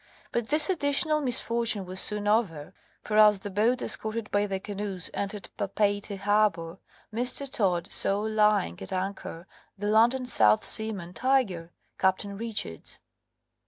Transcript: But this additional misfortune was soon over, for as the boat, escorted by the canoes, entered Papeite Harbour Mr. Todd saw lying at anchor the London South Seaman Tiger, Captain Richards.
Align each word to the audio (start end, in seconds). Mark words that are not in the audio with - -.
But 0.31 0.47
this 0.47 0.67
additional 0.67 1.21
misfortune 1.21 1.85
was 1.85 1.99
soon 1.99 2.27
over, 2.27 2.73
for 3.03 3.17
as 3.19 3.37
the 3.37 3.51
boat, 3.51 3.83
escorted 3.83 4.31
by 4.31 4.47
the 4.47 4.59
canoes, 4.59 5.11
entered 5.13 5.47
Papeite 5.57 6.17
Harbour 6.17 6.79
Mr. 7.13 7.47
Todd 7.47 7.93
saw 7.93 8.21
lying 8.21 8.79
at 8.81 8.91
anchor 8.91 9.45
the 9.77 9.85
London 9.85 10.25
South 10.25 10.65
Seaman 10.65 11.13
Tiger, 11.13 11.71
Captain 11.99 12.35
Richards. 12.35 12.97